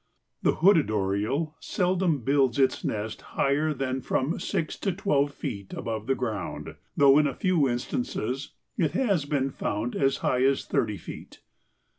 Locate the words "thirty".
10.65-10.97